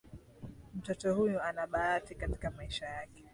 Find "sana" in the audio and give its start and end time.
3.21-3.29